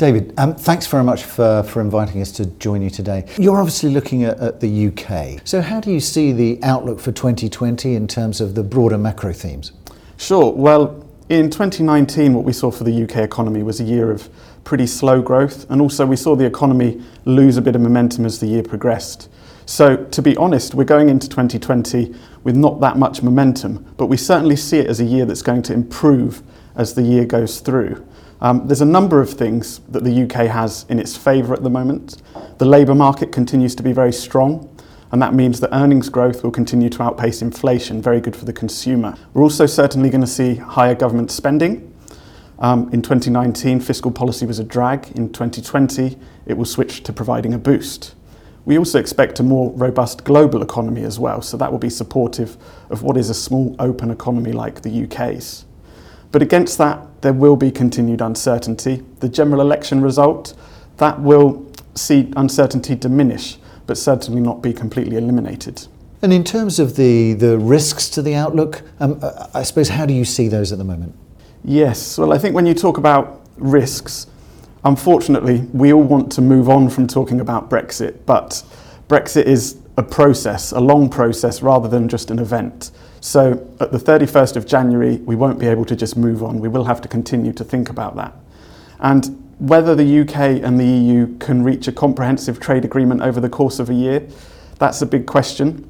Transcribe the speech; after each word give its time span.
David, 0.00 0.32
um, 0.38 0.54
thanks 0.54 0.86
very 0.86 1.04
much 1.04 1.24
for, 1.24 1.62
for 1.62 1.82
inviting 1.82 2.22
us 2.22 2.32
to 2.32 2.46
join 2.46 2.80
you 2.80 2.88
today. 2.88 3.26
You're 3.36 3.58
obviously 3.58 3.90
looking 3.90 4.24
at, 4.24 4.40
at 4.40 4.58
the 4.58 4.86
UK. 4.86 5.42
So, 5.44 5.60
how 5.60 5.78
do 5.78 5.92
you 5.92 6.00
see 6.00 6.32
the 6.32 6.58
outlook 6.62 7.00
for 7.00 7.12
2020 7.12 7.94
in 7.94 8.08
terms 8.08 8.40
of 8.40 8.54
the 8.54 8.62
broader 8.62 8.96
macro 8.96 9.34
themes? 9.34 9.72
Sure. 10.16 10.54
Well, 10.54 11.06
in 11.28 11.50
2019, 11.50 12.32
what 12.32 12.46
we 12.46 12.54
saw 12.54 12.70
for 12.70 12.82
the 12.82 13.02
UK 13.02 13.16
economy 13.16 13.62
was 13.62 13.78
a 13.78 13.84
year 13.84 14.10
of 14.10 14.30
pretty 14.64 14.86
slow 14.86 15.20
growth, 15.20 15.70
and 15.70 15.82
also 15.82 16.06
we 16.06 16.16
saw 16.16 16.34
the 16.34 16.46
economy 16.46 17.02
lose 17.26 17.58
a 17.58 17.60
bit 17.60 17.76
of 17.76 17.82
momentum 17.82 18.24
as 18.24 18.40
the 18.40 18.46
year 18.46 18.62
progressed. 18.62 19.28
So, 19.66 19.96
to 20.02 20.22
be 20.22 20.34
honest, 20.38 20.74
we're 20.74 20.84
going 20.84 21.10
into 21.10 21.28
2020 21.28 22.14
with 22.42 22.56
not 22.56 22.80
that 22.80 22.96
much 22.96 23.22
momentum, 23.22 23.84
but 23.98 24.06
we 24.06 24.16
certainly 24.16 24.56
see 24.56 24.78
it 24.78 24.86
as 24.86 24.98
a 24.98 25.04
year 25.04 25.26
that's 25.26 25.42
going 25.42 25.60
to 25.64 25.74
improve 25.74 26.42
as 26.74 26.94
the 26.94 27.02
year 27.02 27.26
goes 27.26 27.60
through. 27.60 28.02
Um, 28.42 28.66
there's 28.66 28.80
a 28.80 28.86
number 28.86 29.20
of 29.20 29.30
things 29.30 29.80
that 29.90 30.02
the 30.02 30.22
UK 30.22 30.46
has 30.46 30.86
in 30.88 30.98
its 30.98 31.16
favour 31.16 31.52
at 31.52 31.62
the 31.62 31.70
moment. 31.70 32.22
The 32.58 32.64
labour 32.64 32.94
market 32.94 33.32
continues 33.32 33.74
to 33.74 33.82
be 33.82 33.92
very 33.92 34.12
strong, 34.12 34.74
and 35.12 35.20
that 35.20 35.34
means 35.34 35.60
that 35.60 35.70
earnings 35.74 36.08
growth 36.08 36.42
will 36.42 36.50
continue 36.50 36.88
to 36.90 37.02
outpace 37.02 37.42
inflation, 37.42 38.00
very 38.00 38.20
good 38.20 38.34
for 38.34 38.46
the 38.46 38.52
consumer. 38.52 39.14
We're 39.34 39.42
also 39.42 39.66
certainly 39.66 40.08
going 40.08 40.22
to 40.22 40.26
see 40.26 40.54
higher 40.54 40.94
government 40.94 41.30
spending. 41.30 41.86
Um, 42.60 42.90
in 42.92 43.02
2019, 43.02 43.80
fiscal 43.80 44.10
policy 44.10 44.46
was 44.46 44.58
a 44.58 44.64
drag. 44.64 45.10
In 45.16 45.32
2020, 45.32 46.16
it 46.46 46.54
will 46.54 46.64
switch 46.64 47.02
to 47.04 47.12
providing 47.12 47.54
a 47.54 47.58
boost. 47.58 48.14
We 48.64 48.78
also 48.78 48.98
expect 48.98 49.40
a 49.40 49.42
more 49.42 49.72
robust 49.72 50.24
global 50.24 50.62
economy 50.62 51.02
as 51.02 51.18
well, 51.18 51.42
so 51.42 51.56
that 51.56 51.72
will 51.72 51.78
be 51.78 51.90
supportive 51.90 52.56
of 52.90 53.02
what 53.02 53.16
is 53.16 53.30
a 53.30 53.34
small 53.34 53.74
open 53.78 54.10
economy 54.10 54.52
like 54.52 54.82
the 54.82 55.04
UK's. 55.04 55.64
But 56.32 56.42
against 56.42 56.78
that, 56.78 57.06
there 57.22 57.32
will 57.32 57.56
be 57.56 57.70
continued 57.70 58.20
uncertainty. 58.20 59.02
The 59.20 59.28
general 59.28 59.60
election 59.60 60.00
result, 60.00 60.54
that 60.98 61.20
will 61.20 61.66
see 61.94 62.32
uncertainty 62.36 62.94
diminish, 62.94 63.58
but 63.86 63.98
certainly 63.98 64.40
not 64.40 64.62
be 64.62 64.72
completely 64.72 65.16
eliminated. 65.16 65.86
And 66.22 66.32
in 66.32 66.44
terms 66.44 66.78
of 66.78 66.96
the, 66.96 67.32
the 67.32 67.58
risks 67.58 68.08
to 68.10 68.22
the 68.22 68.34
outlook, 68.34 68.82
um, 69.00 69.18
I 69.54 69.62
suppose, 69.62 69.88
how 69.88 70.06
do 70.06 70.14
you 70.14 70.24
see 70.24 70.48
those 70.48 70.70
at 70.70 70.78
the 70.78 70.84
moment? 70.84 71.14
Yes, 71.64 72.18
well, 72.18 72.32
I 72.32 72.38
think 72.38 72.54
when 72.54 72.66
you 72.66 72.74
talk 72.74 72.98
about 72.98 73.40
risks, 73.56 74.26
Unfortunately, 74.84 75.66
we 75.72 75.92
all 75.92 76.02
want 76.02 76.32
to 76.32 76.40
move 76.40 76.68
on 76.68 76.88
from 76.88 77.06
talking 77.06 77.40
about 77.40 77.68
Brexit, 77.68 78.16
but 78.24 78.62
Brexit 79.08 79.44
is 79.44 79.76
a 79.98 80.02
process, 80.02 80.72
a 80.72 80.80
long 80.80 81.10
process, 81.10 81.60
rather 81.60 81.86
than 81.88 82.08
just 82.08 82.30
an 82.30 82.38
event. 82.38 82.90
So 83.20 83.68
at 83.80 83.92
the 83.92 83.98
31st 83.98 84.56
of 84.56 84.66
January, 84.66 85.16
we 85.18 85.36
won't 85.36 85.58
be 85.58 85.66
able 85.66 85.84
to 85.84 85.94
just 85.94 86.16
move 86.16 86.42
on. 86.42 86.58
We 86.58 86.68
will 86.68 86.84
have 86.84 87.00
to 87.02 87.08
continue 87.08 87.52
to 87.52 87.64
think 87.64 87.90
about 87.90 88.16
that. 88.16 88.34
And 88.98 89.52
whether 89.58 89.94
the 89.94 90.20
UK 90.20 90.62
and 90.64 90.80
the 90.80 90.86
EU 90.86 91.36
can 91.38 91.62
reach 91.62 91.86
a 91.86 91.92
comprehensive 91.92 92.60
trade 92.60 92.84
agreement 92.84 93.20
over 93.20 93.40
the 93.40 93.50
course 93.50 93.78
of 93.78 93.90
a 93.90 93.94
year, 93.94 94.26
that's 94.78 95.02
a 95.02 95.06
big 95.06 95.26
question. 95.26 95.86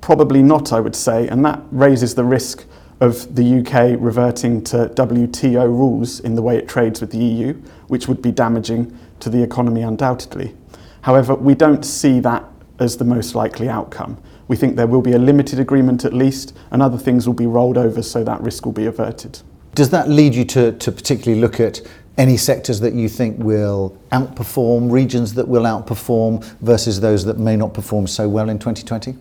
Probably 0.00 0.42
not, 0.42 0.72
I 0.72 0.80
would 0.80 0.96
say, 0.96 1.28
and 1.28 1.44
that 1.44 1.62
raises 1.70 2.16
the 2.16 2.24
risk 2.24 2.64
of 3.00 3.34
the 3.34 3.60
UK 3.60 3.96
reverting 4.00 4.62
to 4.64 4.88
WTO 4.88 5.66
rules 5.66 6.18
in 6.20 6.34
the 6.34 6.42
way 6.42 6.56
it 6.56 6.68
trades 6.68 7.00
with 7.00 7.12
the 7.12 7.18
EU, 7.18 7.52
which 7.86 8.08
would 8.08 8.20
be 8.20 8.32
damaging 8.32 8.96
to 9.20 9.30
the 9.30 9.42
economy 9.42 9.82
undoubtedly. 9.82 10.56
However, 11.02 11.34
we 11.34 11.54
don't 11.54 11.84
see 11.84 12.18
that 12.20 12.44
as 12.80 12.96
the 12.96 13.04
most 13.04 13.36
likely 13.36 13.68
outcome. 13.68 14.20
We 14.48 14.56
think 14.56 14.76
there 14.76 14.86
will 14.86 15.02
be 15.02 15.12
a 15.12 15.18
limited 15.18 15.58
agreement 15.58 16.04
at 16.04 16.12
least, 16.12 16.56
and 16.70 16.82
other 16.82 16.98
things 16.98 17.26
will 17.26 17.34
be 17.34 17.46
rolled 17.46 17.78
over 17.78 18.02
so 18.02 18.24
that 18.24 18.40
risk 18.40 18.64
will 18.64 18.72
be 18.72 18.86
averted. 18.86 19.40
Does 19.74 19.90
that 19.90 20.08
lead 20.08 20.34
you 20.34 20.44
to, 20.46 20.72
to 20.72 20.92
particularly 20.92 21.40
look 21.40 21.60
at 21.60 21.80
any 22.18 22.36
sectors 22.36 22.80
that 22.80 22.92
you 22.92 23.08
think 23.08 23.38
will 23.38 23.96
outperform, 24.10 24.90
regions 24.90 25.34
that 25.34 25.48
will 25.48 25.62
outperform 25.62 26.44
versus 26.60 27.00
those 27.00 27.24
that 27.24 27.38
may 27.38 27.56
not 27.56 27.72
perform 27.72 28.06
so 28.06 28.28
well 28.28 28.50
in 28.50 28.58
2020? 28.58 29.16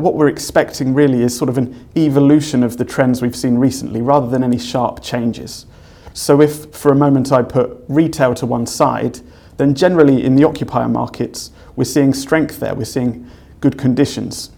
what 0.00 0.14
we're 0.14 0.28
expecting 0.28 0.94
really 0.94 1.22
is 1.22 1.36
sort 1.36 1.48
of 1.48 1.58
an 1.58 1.88
evolution 1.96 2.62
of 2.62 2.76
the 2.76 2.84
trends 2.84 3.22
we've 3.22 3.36
seen 3.36 3.56
recently 3.56 4.00
rather 4.00 4.28
than 4.28 4.42
any 4.42 4.58
sharp 4.58 5.02
changes. 5.02 5.66
So, 6.12 6.40
if 6.40 6.74
for 6.74 6.90
a 6.90 6.94
moment 6.94 7.30
I 7.32 7.42
put 7.42 7.84
retail 7.88 8.34
to 8.36 8.46
one 8.46 8.66
side, 8.66 9.20
then 9.58 9.74
generally 9.74 10.24
in 10.24 10.36
the 10.36 10.44
occupier 10.44 10.88
markets, 10.88 11.50
we're 11.76 11.84
seeing 11.84 12.12
strength 12.14 12.60
there, 12.60 12.74
we're 12.74 12.84
seeing 12.84 13.30
good 13.60 13.78
conditions, 13.78 14.50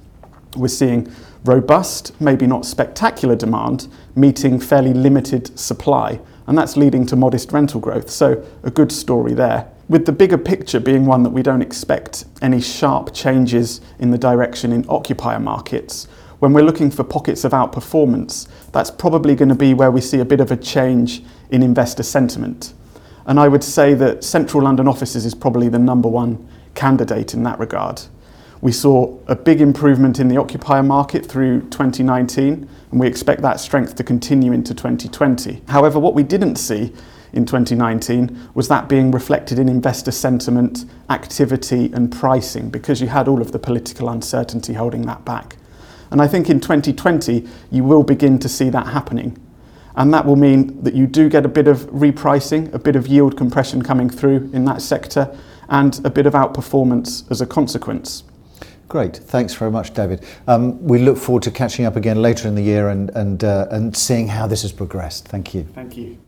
we're 0.56 0.68
seeing 0.68 1.12
robust, 1.44 2.20
maybe 2.20 2.46
not 2.46 2.64
spectacular 2.64 3.36
demand, 3.36 3.88
meeting 4.14 4.60
fairly 4.60 4.92
limited 4.92 5.58
supply, 5.58 6.20
and 6.46 6.56
that's 6.56 6.76
leading 6.76 7.06
to 7.06 7.16
modest 7.16 7.52
rental 7.52 7.80
growth. 7.80 8.10
So, 8.10 8.44
a 8.62 8.70
good 8.70 8.92
story 8.92 9.34
there 9.34 9.72
with 9.88 10.06
the 10.06 10.12
bigger 10.12 10.38
picture 10.38 10.80
being 10.80 11.04
one 11.04 11.22
that 11.22 11.30
we 11.30 11.42
don't 11.42 11.60
expect 11.60 12.24
any 12.40 12.60
sharp 12.60 13.12
changes 13.12 13.80
in 13.98 14.10
the 14.10 14.18
direction 14.18 14.72
in 14.72 14.86
occupier 14.88 15.38
markets. 15.38 16.06
When 16.38 16.52
we're 16.52 16.64
looking 16.64 16.90
for 16.90 17.04
pockets 17.04 17.44
of 17.44 17.52
outperformance, 17.52 18.48
that's 18.72 18.90
probably 18.90 19.34
going 19.34 19.50
to 19.50 19.54
be 19.54 19.74
where 19.74 19.90
we 19.90 20.00
see 20.00 20.18
a 20.20 20.24
bit 20.24 20.40
of 20.40 20.50
a 20.50 20.56
change 20.56 21.22
in 21.50 21.62
investor 21.62 22.02
sentiment. 22.02 22.72
And 23.26 23.38
I 23.38 23.48
would 23.48 23.62
say 23.62 23.94
that 23.94 24.24
central 24.24 24.64
London 24.64 24.88
offices 24.88 25.24
is 25.24 25.34
probably 25.34 25.68
the 25.68 25.78
number 25.78 26.08
one 26.08 26.48
candidate 26.74 27.34
in 27.34 27.42
that 27.44 27.58
regard. 27.58 28.00
We 28.62 28.70
saw 28.70 29.18
a 29.26 29.34
big 29.34 29.60
improvement 29.60 30.20
in 30.20 30.28
the 30.28 30.36
occupier 30.36 30.84
market 30.84 31.26
through 31.26 31.62
2019, 31.62 32.68
and 32.92 33.00
we 33.00 33.08
expect 33.08 33.42
that 33.42 33.58
strength 33.58 33.96
to 33.96 34.04
continue 34.04 34.52
into 34.52 34.72
2020. 34.72 35.62
However, 35.66 35.98
what 35.98 36.14
we 36.14 36.22
didn't 36.22 36.54
see 36.56 36.92
in 37.32 37.44
2019 37.44 38.50
was 38.54 38.68
that 38.68 38.88
being 38.88 39.10
reflected 39.10 39.58
in 39.58 39.68
investor 39.68 40.12
sentiment, 40.12 40.84
activity, 41.10 41.90
and 41.92 42.12
pricing 42.12 42.70
because 42.70 43.00
you 43.00 43.08
had 43.08 43.26
all 43.26 43.42
of 43.42 43.50
the 43.50 43.58
political 43.58 44.08
uncertainty 44.08 44.74
holding 44.74 45.02
that 45.06 45.24
back. 45.24 45.56
And 46.12 46.22
I 46.22 46.28
think 46.28 46.48
in 46.48 46.60
2020, 46.60 47.48
you 47.72 47.82
will 47.82 48.04
begin 48.04 48.38
to 48.38 48.48
see 48.48 48.70
that 48.70 48.86
happening. 48.86 49.44
And 49.96 50.14
that 50.14 50.24
will 50.24 50.36
mean 50.36 50.80
that 50.84 50.94
you 50.94 51.08
do 51.08 51.28
get 51.28 51.44
a 51.44 51.48
bit 51.48 51.66
of 51.66 51.80
repricing, 51.90 52.72
a 52.72 52.78
bit 52.78 52.94
of 52.94 53.08
yield 53.08 53.36
compression 53.36 53.82
coming 53.82 54.08
through 54.08 54.50
in 54.52 54.64
that 54.66 54.82
sector, 54.82 55.36
and 55.68 56.00
a 56.06 56.10
bit 56.10 56.26
of 56.26 56.34
outperformance 56.34 57.28
as 57.28 57.40
a 57.40 57.46
consequence. 57.46 58.22
Great, 58.92 59.16
thanks 59.16 59.54
very 59.54 59.70
much, 59.70 59.94
David. 59.94 60.22
Um, 60.46 60.78
we 60.86 60.98
look 60.98 61.16
forward 61.16 61.42
to 61.44 61.50
catching 61.50 61.86
up 61.86 61.96
again 61.96 62.20
later 62.20 62.46
in 62.46 62.54
the 62.54 62.60
year 62.60 62.90
and, 62.90 63.08
and, 63.14 63.42
uh, 63.42 63.66
and 63.70 63.96
seeing 63.96 64.28
how 64.28 64.46
this 64.46 64.60
has 64.60 64.70
progressed. 64.70 65.26
Thank 65.28 65.54
you. 65.54 65.66
Thank 65.72 65.96
you. 65.96 66.18